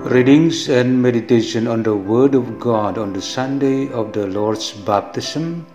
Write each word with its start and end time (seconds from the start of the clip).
Readings 0.00 0.70
and 0.70 1.02
meditation 1.02 1.68
on 1.68 1.82
the 1.82 1.94
Word 1.94 2.34
of 2.34 2.58
God 2.58 2.96
on 2.96 3.12
the 3.12 3.20
Sunday 3.20 3.92
of 3.92 4.14
the 4.14 4.26
Lord's 4.26 4.72
Baptism, 4.72 5.66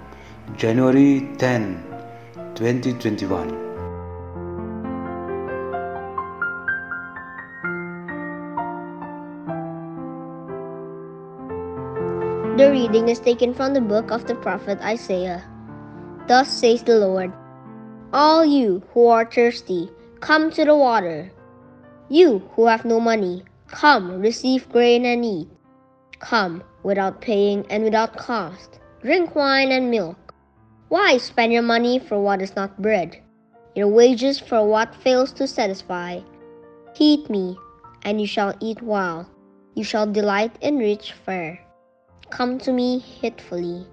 January 0.58 1.30
10, 1.38 1.86
2021. 2.58 3.54
The 12.58 12.72
reading 12.72 13.10
is 13.10 13.20
taken 13.20 13.54
from 13.54 13.76
the 13.76 13.82
book 13.82 14.10
of 14.10 14.26
the 14.26 14.34
prophet 14.34 14.82
Isaiah. 14.82 15.46
Thus 16.28 16.50
says 16.50 16.82
the 16.82 16.98
Lord 16.98 17.32
All 18.12 18.44
you 18.44 18.82
who 18.92 19.06
are 19.06 19.30
thirsty, 19.30 19.92
come 20.20 20.50
to 20.58 20.66
the 20.66 20.76
water. 20.76 21.32
You 22.10 22.42
who 22.56 22.66
have 22.66 22.86
no 22.86 23.00
money, 23.00 23.46
come 23.68 24.20
receive 24.20 24.70
grain 24.70 25.06
and 25.06 25.26
eat. 25.26 25.48
Come 26.20 26.64
without 26.84 27.22
paying 27.22 27.66
and 27.70 27.84
without 27.84 28.18
cost. 28.18 28.80
Drink 29.02 29.36
wine 29.36 29.72
and 29.72 29.92
milk. 29.92 30.34
Why 30.90 31.18
spend 31.18 31.52
your 31.52 31.62
money 31.62 32.00
for 32.00 32.22
what 32.22 32.42
is 32.42 32.56
not 32.56 32.82
bread, 32.82 33.22
your 33.76 33.88
wages 33.88 34.40
for 34.40 34.68
what 34.68 34.96
fails 34.96 35.32
to 35.34 35.48
satisfy? 35.48 36.22
Heed 36.96 37.30
me, 37.30 37.58
and 38.04 38.22
you 38.22 38.28
shall 38.28 38.56
eat 38.60 38.82
well. 38.82 39.30
You 39.74 39.84
shall 39.84 40.06
delight 40.06 40.56
in 40.62 40.78
rich 40.78 41.12
fare. 41.12 41.60
Come 42.30 42.58
to 42.60 42.72
me 42.72 43.00
heedfully. 43.00 43.86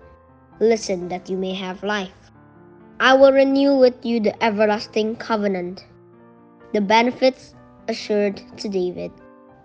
Listen 0.60 1.08
that 1.08 1.28
you 1.28 1.36
may 1.36 1.54
have 1.54 1.82
life. 1.82 2.30
I 3.00 3.14
will 3.14 3.32
renew 3.32 3.76
with 3.76 4.04
you 4.04 4.20
the 4.20 4.40
everlasting 4.44 5.16
covenant, 5.16 5.86
the 6.72 6.80
benefits 6.80 7.54
assured 7.88 8.40
to 8.58 8.68
David, 8.68 9.10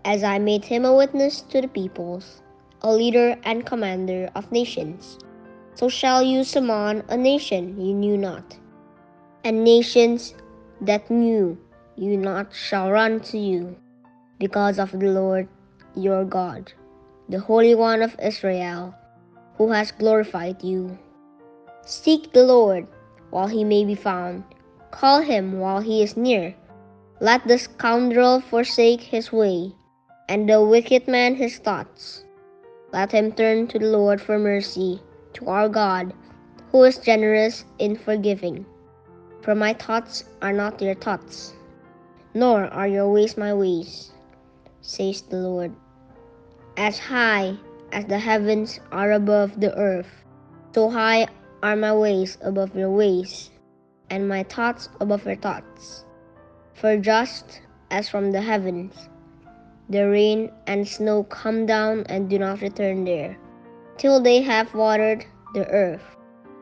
as 0.07 0.23
I 0.23 0.39
made 0.39 0.63
him 0.63 0.85
a 0.85 0.95
witness 0.95 1.41
to 1.51 1.59
the 1.59 1.67
peoples, 1.67 2.41
a 2.81 2.91
leader 2.91 3.35
and 3.43 3.65
commander 3.65 4.31
of 4.35 4.49
nations. 4.53 5.19
So 5.75 5.89
shall 5.89 6.23
you 6.23 6.45
summon 6.45 7.03
a 7.09 7.17
nation 7.17 7.79
you 7.79 7.93
knew 7.93 8.17
not, 8.17 8.57
and 9.43 9.65
nations 9.65 10.33
that 10.79 11.11
knew 11.11 11.57
you 11.97 12.15
not 12.15 12.55
shall 12.55 12.89
run 12.89 13.19
to 13.31 13.37
you, 13.37 13.75
because 14.39 14.79
of 14.79 14.91
the 14.97 15.11
Lord 15.11 15.49
your 15.93 16.23
God 16.23 16.71
the 17.29 17.39
Holy 17.39 17.75
One 17.75 18.01
of 18.01 18.15
Israel, 18.23 18.95
who 19.57 19.69
has 19.71 19.91
glorified 19.91 20.63
you. 20.63 20.97
Seek 21.85 22.31
the 22.31 22.43
Lord 22.43 22.87
while 23.31 23.47
he 23.47 23.65
may 23.65 23.83
be 23.83 23.95
found, 23.95 24.45
call 24.91 25.19
him 25.19 25.59
while 25.59 25.81
he 25.81 26.01
is 26.01 26.15
near. 26.15 26.55
Let 27.19 27.45
the 27.45 27.57
scoundrel 27.57 28.39
forsake 28.39 29.01
his 29.01 29.33
way, 29.33 29.73
and 30.29 30.49
the 30.49 30.61
wicked 30.61 31.07
man 31.07 31.35
his 31.35 31.57
thoughts. 31.57 32.23
Let 32.91 33.11
him 33.11 33.31
turn 33.31 33.67
to 33.67 33.79
the 33.79 33.87
Lord 33.87 34.21
for 34.21 34.37
mercy, 34.37 35.01
to 35.33 35.47
our 35.47 35.69
God, 35.69 36.13
who 36.71 36.83
is 36.83 36.97
generous 36.97 37.65
in 37.79 37.95
forgiving. 37.95 38.65
For 39.41 39.55
my 39.55 39.73
thoughts 39.73 40.25
are 40.41 40.51
not 40.51 40.81
your 40.81 40.95
thoughts, 40.95 41.53
nor 42.33 42.65
are 42.65 42.87
your 42.87 43.11
ways 43.11 43.37
my 43.37 43.53
ways, 43.53 44.11
says 44.81 45.21
the 45.21 45.37
Lord. 45.37 45.71
As 46.75 46.99
high 46.99 47.55
as 47.91 48.05
the 48.05 48.19
heavens 48.19 48.79
are 48.91 49.13
above 49.13 49.59
the 49.59 49.73
earth, 49.77 50.11
so 50.75 50.89
high 50.89 51.27
are 51.63 51.75
my 51.75 51.93
ways 51.93 52.37
above 52.41 52.75
your 52.75 52.91
ways, 52.91 53.49
and 54.09 54.27
my 54.27 54.43
thoughts 54.43 54.89
above 54.99 55.25
your 55.25 55.37
thoughts. 55.37 56.03
For 56.73 56.97
just 56.97 57.61
as 57.89 58.09
from 58.09 58.31
the 58.31 58.41
heavens 58.41 59.09
the 59.89 60.07
rain 60.07 60.51
and 60.67 60.87
snow 60.87 61.23
come 61.23 61.65
down 61.65 62.03
and 62.07 62.29
do 62.29 62.39
not 62.39 62.61
return 62.61 63.05
there, 63.05 63.37
till 63.97 64.19
they 64.21 64.41
have 64.41 64.73
watered 64.73 65.25
the 65.53 65.67
earth, 65.69 66.15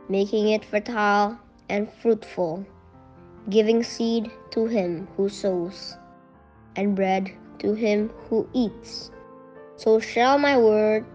making 0.10 0.50
it 0.50 0.64
fertile 0.64 1.38
and 1.70 1.92
fruitful, 2.02 2.66
giving 3.50 3.84
seed 3.84 4.32
to 4.52 4.66
him 4.66 5.08
who 5.18 5.30
sows, 5.30 5.98
and 6.76 6.96
bread 6.96 7.32
to 7.60 7.74
him 7.74 8.10
who 8.30 8.48
eats 8.54 9.12
so 9.78 10.00
shall 10.00 10.38
my 10.38 10.58
word 10.58 11.06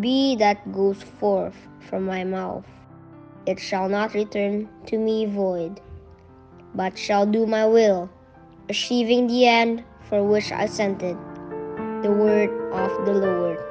be 0.00 0.36
that 0.36 0.70
goes 0.72 1.02
forth 1.02 1.56
from 1.80 2.04
my 2.04 2.24
mouth. 2.24 2.66
It 3.46 3.58
shall 3.58 3.88
not 3.88 4.14
return 4.14 4.68
to 4.86 4.98
me 4.98 5.26
void, 5.26 5.80
but 6.74 6.98
shall 6.98 7.24
do 7.26 7.46
my 7.46 7.66
will, 7.66 8.10
achieving 8.68 9.26
the 9.26 9.46
end 9.46 9.82
for 10.08 10.22
which 10.22 10.52
I 10.52 10.66
sent 10.66 11.02
it. 11.02 11.16
The 12.02 12.10
word 12.10 12.50
of 12.74 12.90
the 13.06 13.14
Lord. 13.14 13.62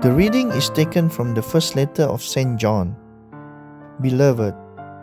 The 0.00 0.08
reading 0.08 0.48
is 0.56 0.72
taken 0.72 1.12
from 1.12 1.34
the 1.34 1.44
first 1.44 1.76
letter 1.76 2.08
of 2.08 2.24
St. 2.24 2.56
John. 2.56 2.96
Beloved, 4.00 4.56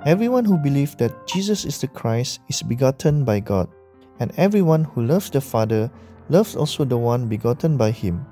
everyone 0.09 0.46
who 0.46 0.58
believes 0.58 0.96
that 0.96 1.28
Jesus 1.30 1.62
is 1.62 1.78
the 1.78 1.94
Christ 1.94 2.41
is 2.50 2.66
begotten 2.66 3.22
by 3.22 3.38
God, 3.40 3.69
and 4.18 4.34
everyone 4.41 4.81
who 4.81 5.06
loves 5.06 5.30
the 5.30 5.41
Father 5.41 5.91
loves 6.34 6.56
also 6.56 6.85
the 6.90 6.97
one 6.97 7.30
begotten 7.30 7.78
by 7.78 7.91
him. 7.91 8.25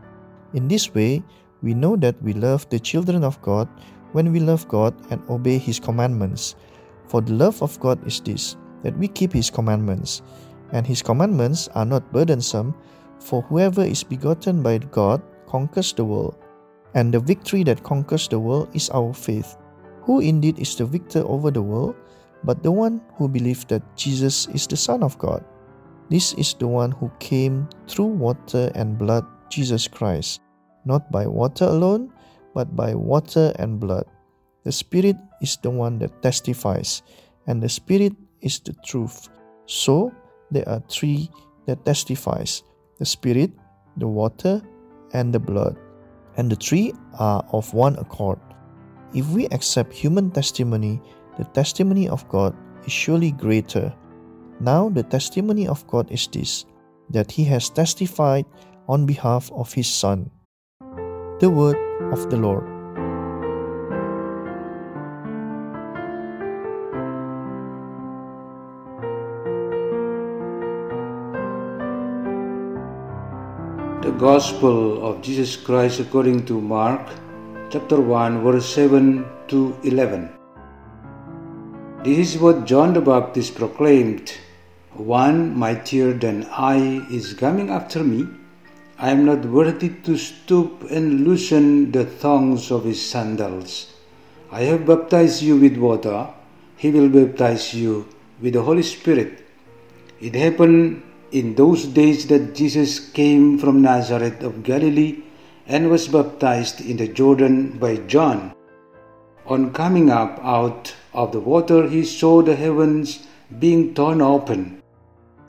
In 0.58 0.68
this 0.68 0.98
way, 0.98 1.22
we 1.64 1.74
know 1.74 1.96
that 1.96 2.22
we 2.22 2.34
love 2.34 2.70
the 2.70 2.80
children 2.80 3.24
of 3.24 3.42
God 3.42 3.68
when 4.12 4.32
we 4.32 4.40
love 4.40 4.68
God 4.68 4.94
and 5.10 5.24
obey 5.30 5.58
his 5.58 5.80
commandments. 5.80 6.56
For 7.08 7.22
the 7.22 7.34
love 7.34 7.64
of 7.64 7.80
God 7.80 8.06
is 8.06 8.20
this, 8.20 8.58
that 8.84 8.98
we 8.98 9.08
keep 9.08 9.34
his 9.34 9.50
commandments, 9.50 10.22
and 10.72 10.86
his 10.86 11.02
commandments 11.02 11.70
are 11.74 11.86
not 11.86 12.12
burdensome, 12.12 12.76
for 13.20 13.42
whoever 13.44 13.82
is 13.82 14.04
begotten 14.04 14.62
by 14.62 14.78
God 14.78 15.22
conquers 15.48 15.94
the 15.94 16.04
world. 16.04 16.36
And 16.94 17.14
the 17.14 17.20
victory 17.20 17.64
that 17.64 17.84
conquers 17.84 18.28
the 18.28 18.40
world 18.40 18.70
is 18.76 18.90
our 18.92 19.14
faith. 19.14 19.58
Who 20.04 20.20
indeed 20.20 20.60
is 20.60 20.76
the 20.76 20.86
victor 20.86 21.24
over 21.26 21.50
the 21.50 21.62
world, 21.62 21.96
but 22.44 22.62
the 22.62 22.72
one 22.72 23.02
who 23.16 23.30
believes 23.30 23.66
that 23.66 23.82
Jesus 23.96 24.48
is 24.50 24.68
the 24.68 24.76
Son 24.76 25.02
of 25.02 25.18
God? 25.18 25.44
This 26.10 26.34
is 26.34 26.54
the 26.54 26.68
one 26.68 26.92
who 26.92 27.10
came 27.20 27.70
through 27.88 28.20
water 28.20 28.70
and 28.76 28.98
blood, 28.98 29.26
Jesus 29.50 29.88
Christ, 29.88 30.42
not 30.86 31.12
by 31.12 31.28
water 31.28 31.66
alone, 31.66 32.12
but 32.54 32.76
by 32.76 32.94
water 32.96 33.54
and 33.58 33.80
blood. 33.80 34.06
The 34.64 34.72
Spirit 34.72 35.18
is 35.42 35.58
the 35.58 35.70
one 35.70 36.00
that 36.00 36.22
testifies, 36.22 37.04
and 37.48 37.62
the 37.62 37.70
Spirit 37.70 38.14
is 38.42 38.60
the 38.60 38.74
truth. 38.86 39.30
So 39.66 40.12
there 40.52 40.68
are 40.68 40.84
three 40.88 41.30
that 41.66 41.86
testifies 41.86 42.64
the 43.00 43.06
Spirit, 43.06 43.52
the 43.98 44.08
water, 44.08 44.62
and 45.14 45.34
the 45.34 45.40
blood. 45.40 45.78
And 46.38 46.52
the 46.52 46.56
three 46.56 46.94
are 47.20 47.46
of 47.52 47.74
one 47.74 47.96
accord. 47.98 48.40
If 49.14 49.30
we 49.30 49.46
accept 49.48 49.94
human 49.94 50.32
testimony, 50.32 51.02
the 51.38 51.46
testimony 51.54 52.10
of 52.10 52.28
God 52.30 52.56
is 52.86 52.92
surely 52.92 53.32
greater. 53.32 53.94
Now, 54.60 54.90
the 54.90 55.04
testimony 55.04 55.68
of 55.68 55.86
God 55.88 56.10
is 56.12 56.28
this 56.28 56.66
that 57.10 57.32
He 57.32 57.44
has 57.46 57.70
testified 57.70 58.46
on 58.88 59.06
behalf 59.06 59.52
of 59.52 59.74
His 59.74 59.88
Son. 59.88 60.32
The 61.44 61.50
Word 61.50 61.76
of 62.14 62.30
the 62.30 62.38
Lord. 62.38 62.64
The 74.04 74.12
Gospel 74.12 75.06
of 75.06 75.22
Jesus 75.22 75.58
Christ 75.58 76.00
according 76.00 76.46
to 76.46 76.62
Mark 76.62 77.10
chapter 77.70 78.00
1 78.00 78.42
verse 78.42 78.74
7 78.74 79.26
to 79.50 79.78
11. 79.84 80.30
This 82.06 82.20
is 82.20 82.38
what 82.42 82.64
John 82.64 82.94
the 82.94 83.02
Baptist 83.02 83.56
proclaimed 83.56 84.32
One 84.94 85.60
mightier 85.60 86.14
than 86.14 86.48
I 86.52 87.06
is 87.12 87.34
coming 87.34 87.70
after 87.70 88.02
me. 88.02 88.30
I 89.00 89.10
am 89.10 89.26
not 89.26 89.46
worthy 89.46 89.90
to 90.04 90.18
stoop 90.18 90.90
and 90.92 91.22
loosen 91.22 91.92
the 91.92 92.06
thongs 92.06 92.72
of 92.72 92.84
his 92.84 93.02
sandals. 93.04 93.92
I 94.52 94.62
have 94.64 94.86
baptized 94.86 95.42
you 95.42 95.58
with 95.58 95.78
water, 95.78 96.28
he 96.78 96.92
will 96.92 97.10
baptize 97.10 97.74
you 97.74 98.08
with 98.42 98.54
the 98.54 98.62
Holy 98.62 98.84
Spirit. 98.84 99.46
It 100.22 100.36
happened 100.36 101.02
in 101.32 101.56
those 101.56 101.86
days 101.86 102.28
that 102.28 102.54
Jesus 102.54 103.00
came 103.00 103.58
from 103.58 103.82
Nazareth 103.82 104.44
of 104.44 104.62
Galilee 104.64 105.24
and 105.66 105.90
was 105.90 106.08
baptized 106.08 106.82
in 106.82 106.98
the 106.98 107.08
Jordan 107.08 107.78
by 107.80 107.96
John. 107.96 108.54
On 109.48 109.74
coming 109.74 110.10
up 110.10 110.40
out 110.44 110.94
of 111.14 111.32
the 111.32 111.40
water, 111.40 111.88
he 111.90 112.04
saw 112.04 112.42
the 112.42 112.56
heavens 112.56 113.28
being 113.60 113.94
torn 113.94 114.22
open, 114.22 114.82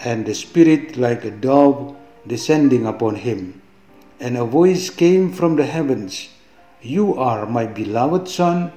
and 0.00 0.24
the 0.24 0.34
Spirit 0.34 0.96
like 0.96 1.24
a 1.24 1.30
dove 1.30 1.94
descending 2.26 2.86
upon 2.86 3.16
him. 3.16 3.60
And 4.20 4.36
a 4.36 4.44
voice 4.44 4.90
came 4.90 5.32
from 5.32 5.56
the 5.56 5.66
heavens 5.66 6.28
You 6.82 7.16
are 7.16 7.46
my 7.46 7.66
beloved 7.66 8.28
Son, 8.28 8.72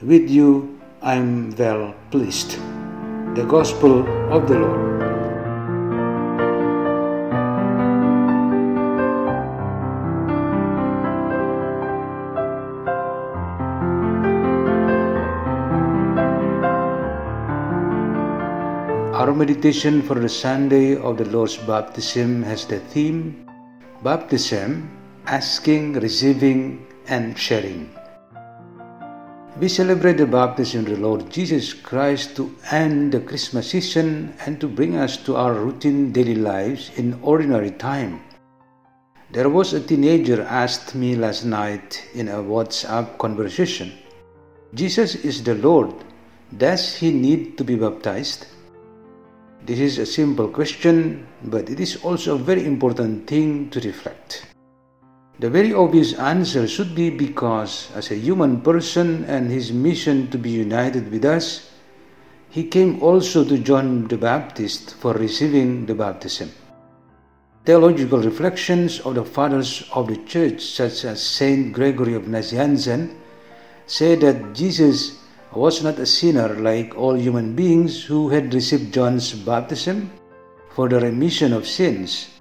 with 0.00 0.28
you 0.28 0.80
I 1.00 1.14
am 1.14 1.54
well 1.56 1.94
pleased. 2.10 2.58
The 3.34 3.46
Gospel 3.48 4.06
of 4.32 4.48
the 4.48 4.58
Lord. 4.58 5.01
Meditation 19.42 20.00
for 20.00 20.14
the 20.14 20.28
Sunday 20.28 20.94
of 20.94 21.18
the 21.18 21.24
Lord's 21.24 21.56
baptism 21.56 22.44
has 22.44 22.64
the 22.64 22.78
theme 22.94 23.44
Baptism, 24.04 24.88
Asking, 25.26 25.94
Receiving, 25.94 26.86
and 27.08 27.36
Sharing. 27.36 27.90
We 29.58 29.66
celebrate 29.68 30.18
the 30.18 30.26
baptism 30.26 30.86
of 30.86 30.92
the 30.92 31.02
Lord 31.02 31.28
Jesus 31.28 31.74
Christ 31.74 32.36
to 32.36 32.54
end 32.70 33.10
the 33.10 33.18
Christmas 33.18 33.70
season 33.70 34.32
and 34.46 34.60
to 34.60 34.68
bring 34.68 34.94
us 34.94 35.16
to 35.26 35.34
our 35.34 35.54
routine 35.54 36.12
daily 36.12 36.36
lives 36.36 36.92
in 36.94 37.18
ordinary 37.20 37.72
time. 37.72 38.20
There 39.32 39.48
was 39.48 39.72
a 39.72 39.80
teenager 39.80 40.42
asked 40.42 40.94
me 40.94 41.16
last 41.16 41.44
night 41.44 42.04
in 42.14 42.28
a 42.28 42.38
WhatsApp 42.38 43.18
conversation, 43.18 43.90
Jesus 44.72 45.16
is 45.16 45.42
the 45.42 45.56
Lord. 45.56 45.92
Does 46.56 46.94
he 46.94 47.10
need 47.10 47.58
to 47.58 47.64
be 47.64 47.74
baptized? 47.74 48.46
This 49.64 49.78
is 49.78 49.98
a 49.98 50.06
simple 50.06 50.48
question, 50.48 51.24
but 51.44 51.70
it 51.70 51.78
is 51.78 51.96
also 52.02 52.34
a 52.34 52.38
very 52.38 52.66
important 52.66 53.28
thing 53.28 53.70
to 53.70 53.80
reflect. 53.80 54.46
The 55.38 55.50
very 55.50 55.72
obvious 55.72 56.14
answer 56.14 56.66
should 56.66 56.96
be 56.96 57.10
because, 57.10 57.90
as 57.94 58.10
a 58.10 58.16
human 58.16 58.60
person 58.60 59.24
and 59.24 59.50
his 59.50 59.72
mission 59.72 60.28
to 60.30 60.38
be 60.38 60.50
united 60.50 61.12
with 61.12 61.24
us, 61.24 61.70
he 62.50 62.64
came 62.64 63.00
also 63.00 63.44
to 63.44 63.56
John 63.58 64.08
the 64.08 64.18
Baptist 64.18 64.96
for 64.96 65.14
receiving 65.14 65.86
the 65.86 65.94
baptism. 65.94 66.50
Theological 67.64 68.18
reflections 68.18 68.98
of 69.00 69.14
the 69.14 69.24
fathers 69.24 69.88
of 69.94 70.08
the 70.08 70.16
church, 70.26 70.60
such 70.60 71.04
as 71.04 71.22
Saint 71.22 71.72
Gregory 71.72 72.14
of 72.14 72.24
Nazianzen, 72.24 73.14
say 73.86 74.16
that 74.16 74.54
Jesus 74.54 75.21
was 75.54 75.82
not 75.82 75.98
a 75.98 76.06
sinner 76.06 76.48
like 76.56 76.96
all 76.96 77.14
human 77.14 77.54
beings 77.54 78.02
who 78.04 78.28
had 78.30 78.54
received 78.54 78.92
John's 78.94 79.32
baptism 79.34 80.10
for 80.70 80.88
the 80.88 81.00
remission 81.00 81.52
of 81.52 81.68
sins, 81.68 82.40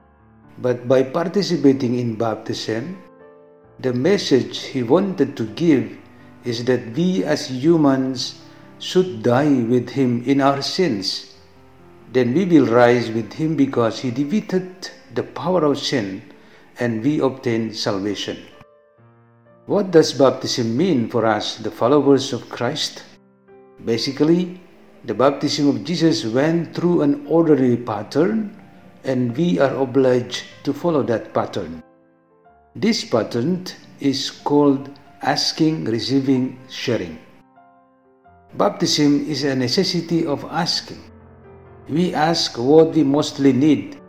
but 0.59 0.87
by 0.87 1.03
participating 1.03 1.99
in 1.99 2.15
baptism, 2.15 2.97
the 3.79 3.93
message 3.93 4.59
he 4.59 4.83
wanted 4.83 5.35
to 5.35 5.45
give 5.55 5.97
is 6.45 6.63
that 6.65 6.95
we 6.95 7.23
as 7.23 7.49
humans 7.49 8.39
should 8.79 9.21
die 9.23 9.61
with 9.63 9.89
him 9.89 10.23
in 10.25 10.39
our 10.39 10.61
sins. 10.61 11.35
Then 12.13 12.33
we 12.33 12.45
will 12.45 12.67
rise 12.67 13.11
with 13.11 13.33
him 13.33 13.55
because 13.55 13.99
he 13.99 14.11
defeated 14.11 14.89
the 15.13 15.23
power 15.23 15.65
of 15.65 15.79
sin 15.79 16.21
and 16.79 17.03
we 17.03 17.19
obtain 17.19 17.73
salvation. 17.73 18.37
What 19.71 19.91
does 19.91 20.11
baptism 20.11 20.75
mean 20.75 21.07
for 21.07 21.25
us, 21.25 21.55
the 21.55 21.71
followers 21.71 22.33
of 22.33 22.49
Christ? 22.49 23.03
Basically, 23.85 24.59
the 25.05 25.13
baptism 25.13 25.69
of 25.69 25.85
Jesus 25.85 26.25
went 26.25 26.75
through 26.75 27.03
an 27.03 27.25
orderly 27.25 27.77
pattern, 27.77 28.51
and 29.05 29.31
we 29.37 29.59
are 29.59 29.73
obliged 29.75 30.43
to 30.65 30.73
follow 30.73 31.03
that 31.03 31.33
pattern. 31.33 31.81
This 32.75 33.05
pattern 33.05 33.63
is 34.01 34.29
called 34.29 34.91
asking, 35.21 35.85
receiving, 35.85 36.59
sharing. 36.67 37.17
Baptism 38.57 39.25
is 39.25 39.45
a 39.45 39.55
necessity 39.55 40.25
of 40.25 40.43
asking. 40.51 40.99
We 41.87 42.13
ask 42.13 42.57
what 42.57 42.91
we 42.91 43.03
mostly 43.03 43.53
need. 43.53 44.01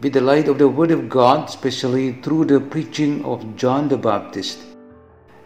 With 0.00 0.12
the 0.12 0.20
light 0.20 0.48
of 0.48 0.58
the 0.58 0.68
Word 0.68 0.90
of 0.90 1.08
God, 1.08 1.48
especially 1.48 2.20
through 2.20 2.44
the 2.44 2.60
preaching 2.60 3.24
of 3.24 3.56
John 3.56 3.88
the 3.88 3.96
Baptist, 3.96 4.58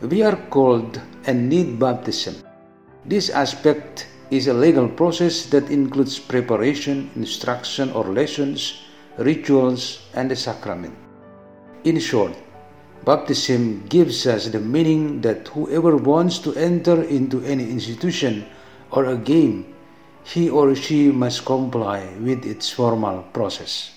we 0.01 0.23
are 0.23 0.37
called 0.51 1.01
and 1.25 1.49
need 1.49 1.79
baptism. 1.79 2.37
This 3.07 3.31
aspect 3.31 4.07
is 4.31 4.47
a 4.47 4.55
legal 4.55 4.89
process 4.89 5.47
that 5.47 5.71
includes 5.71 6.19
preparation, 6.19 7.11
instruction 7.17 7.91
or 7.93 8.05
lessons, 8.05 8.83
rituals, 9.17 10.05
and 10.15 10.31
the 10.31 10.37
sacrament. 10.37 10.95
In 11.85 11.99
short, 11.99 12.37
baptism 13.05 13.87
gives 13.89 14.27
us 14.27 14.49
the 14.49 14.61
meaning 14.61 15.23
that 15.23 15.49
whoever 15.49 15.97
wants 15.97 16.41
to 16.41 16.55
enter 16.57 17.03
into 17.05 17.41
any 17.45 17.65
institution 17.65 18.45
or 18.91 19.07
a 19.07 19.17
game, 19.17 19.75
he 20.25 20.51
or 20.51 20.75
she 20.75 21.11
must 21.11 21.47
comply 21.47 22.05
with 22.21 22.45
its 22.45 22.69
formal 22.69 23.23
process. 23.33 23.96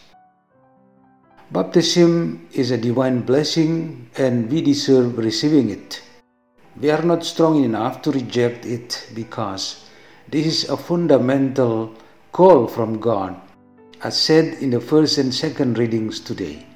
Baptism 1.52 2.48
is 2.54 2.70
a 2.70 2.78
divine 2.78 3.22
blessing 3.22 4.08
and 4.18 4.52
we 4.52 4.62
deserve 4.62 5.18
receiving 5.18 5.72
it. 5.72 6.00
We 6.80 6.92
are 6.92 7.02
not 7.02 7.26
strong 7.26 7.64
enough 7.64 8.04
to 8.04 8.12
reject 8.12 8.68
it 8.68 9.10
because 9.16 9.90
this 10.30 10.46
is 10.46 10.70
a 10.70 10.78
fundamental 10.78 11.96
call 12.34 12.68
from 12.68 13.00
God, 13.00 13.36
as 14.04 14.16
said 14.16 14.62
in 14.62 14.70
the 14.70 14.80
first 14.80 15.18
and 15.18 15.34
second 15.34 15.80
readings 15.80 16.20
today. 16.20 16.68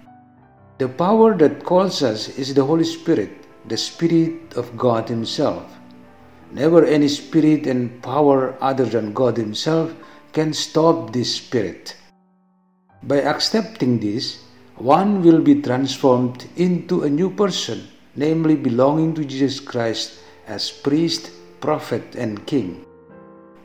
The 0.80 0.90
power 0.90 1.38
that 1.38 1.64
calls 1.64 2.02
us 2.02 2.30
is 2.30 2.56
the 2.56 2.66
Holy 2.66 2.84
Spirit, 2.84 3.46
the 3.68 3.78
Spirit 3.78 4.56
of 4.56 4.76
God 4.76 5.08
Himself. 5.08 5.70
Never 6.52 6.84
any 6.84 7.10
spirit 7.10 7.68
and 7.68 8.02
power 8.02 8.58
other 8.60 8.86
than 8.86 9.14
God 9.14 9.38
Himself 9.38 9.94
can 10.32 10.52
stop 10.52 11.14
this 11.14 11.36
Spirit. 11.36 11.96
By 13.04 13.22
accepting 13.22 14.00
this, 14.00 14.40
one 14.78 15.24
will 15.24 15.42
be 15.42 15.62
transformed 15.62 16.48
into 16.56 17.04
a 17.04 17.10
new 17.10 17.30
person 17.30 17.88
namely 18.16 18.56
belonging 18.56 19.14
to 19.16 19.26
Jesus 19.26 19.60
Christ 19.60 20.20
as 20.48 20.72
priest, 20.72 21.32
prophet, 21.62 22.16
and 22.16 22.46
king. 22.46 22.86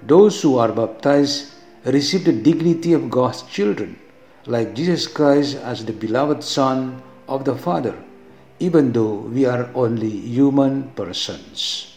Those 0.03 0.41
who 0.41 0.59
are 0.59 0.73
baptized 0.73 1.53
receive 1.85 2.25
the 2.25 2.33
dignity 2.33 2.93
of 2.93 3.11
God's 3.11 3.43
children, 3.43 3.99
like 4.47 4.75
Jesus 4.75 5.07
Christ 5.07 5.57
as 5.57 5.85
the 5.85 5.93
beloved 5.93 6.43
Son 6.43 7.03
of 7.29 7.45
the 7.45 7.55
Father, 7.55 7.95
even 8.61 8.93
though 8.93 9.29
we 9.29 9.45
are 9.45 9.71
only 9.75 10.09
human 10.09 10.91
persons. 10.93 11.95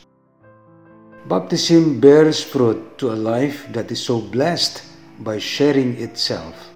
Baptism 1.28 2.00
bears 2.00 2.44
fruit 2.44 2.98
to 2.98 3.14
a 3.14 3.16
life 3.16 3.68
that 3.72 3.92
is 3.92 4.02
so 4.04 4.20
blessed 4.20 4.84
by 5.20 5.38
sharing 5.38 5.96
itself. 6.02 6.76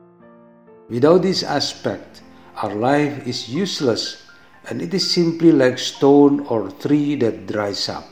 Without 0.88 1.24
this 1.24 1.42
aspect, 1.42 2.22
our 2.64 2.74
life 2.74 3.28
is 3.28 3.50
useless 3.50 4.24
and 4.70 4.82
it 4.82 4.94
is 4.94 5.12
simply 5.12 5.52
like 5.52 5.78
stone 5.78 6.40
or 6.48 6.72
tree 6.72 7.16
that 7.16 7.48
dries 7.48 7.90
up. 7.90 8.08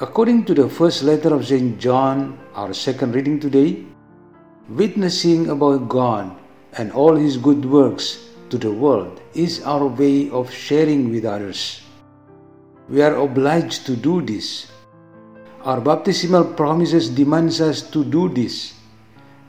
According 0.00 0.44
to 0.46 0.54
the 0.54 0.68
first 0.68 1.02
letter 1.02 1.34
of 1.34 1.46
St. 1.46 1.78
John, 1.78 2.38
our 2.54 2.74
second 2.74 3.14
reading 3.14 3.40
today, 3.40 3.86
witnessing 4.68 5.48
about 5.48 5.88
God 5.88 6.36
and 6.76 6.92
all 6.92 7.16
His 7.16 7.38
good 7.38 7.64
works 7.64 8.28
to 8.50 8.58
the 8.58 8.70
world 8.70 9.20
is 9.32 9.62
our 9.62 9.86
way 9.86 10.28
of 10.28 10.52
sharing 10.52 11.10
with 11.10 11.24
others. 11.24 11.80
We 12.88 13.00
are 13.00 13.16
obliged 13.16 13.86
to 13.86 13.96
do 13.96 14.20
this. 14.20 14.70
Our 15.64 15.80
baptismal 15.80 16.52
promises 16.52 17.08
demands 17.08 17.62
us 17.62 17.80
to 17.92 18.04
do 18.04 18.28
this. 18.28 18.74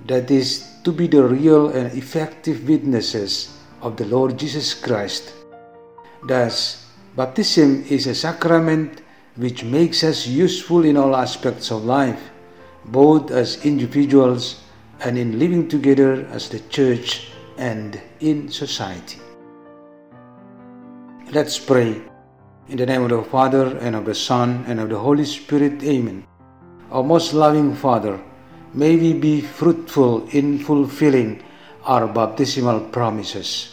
That 0.07 0.31
is, 0.31 0.69
to 0.83 0.91
be 0.91 1.07
the 1.07 1.23
real 1.23 1.69
and 1.69 1.91
effective 1.97 2.67
witnesses 2.67 3.52
of 3.83 3.95
the 3.97 4.05
Lord 4.05 4.39
Jesus 4.39 4.73
Christ 4.73 5.33
Thus, 6.23 6.87
baptism 7.17 7.83
is 7.89 8.07
a 8.07 8.15
sacrament 8.15 9.01
which 9.35 9.65
makes 9.65 10.05
us 10.05 10.25
useful 10.25 10.85
in 10.85 10.95
all 10.95 11.17
aspects 11.17 11.69
of 11.69 11.83
life, 11.83 12.31
both 12.85 13.29
as 13.29 13.65
individuals 13.65 14.63
and 15.01 15.17
in 15.17 15.37
living 15.37 15.67
together 15.67 16.25
as 16.31 16.47
the 16.47 16.61
church 16.71 17.27
and 17.57 17.99
in 18.21 18.47
society. 18.49 19.19
Let's 21.31 21.59
pray. 21.59 22.01
In 22.69 22.77
the 22.77 22.85
name 22.85 23.03
of 23.03 23.09
the 23.09 23.21
Father, 23.23 23.77
and 23.79 23.95
of 23.97 24.05
the 24.05 24.15
Son, 24.15 24.63
and 24.67 24.79
of 24.79 24.87
the 24.87 24.97
Holy 24.97 25.25
Spirit, 25.25 25.83
Amen. 25.83 26.25
Our 26.89 27.03
most 27.03 27.33
loving 27.33 27.75
Father, 27.75 28.21
may 28.73 28.95
we 28.95 29.11
be 29.11 29.41
fruitful 29.41 30.29
in 30.29 30.59
fulfilling 30.59 31.43
our 31.83 32.07
baptismal 32.07 32.79
promises. 32.95 33.72